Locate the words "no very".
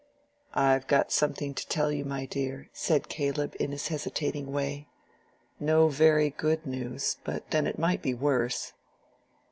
5.59-6.31